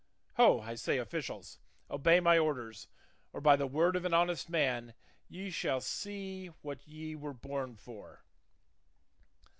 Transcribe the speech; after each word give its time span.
Ho, 0.37 0.61
I 0.61 0.73
say, 0.73 0.97
officials, 0.97 1.59
obey 1.87 2.19
my 2.19 2.35
orders; 2.39 2.87
or 3.33 3.39
by 3.39 3.55
the 3.55 3.67
word 3.67 3.95
of 3.95 4.03
an 4.03 4.15
honest 4.15 4.49
man, 4.49 4.95
ye 5.29 5.51
shall 5.51 5.79
see 5.79 6.47
what 6.63 6.87
ye 6.87 7.13
were 7.15 7.33
born 7.33 7.75
for." 7.75 8.23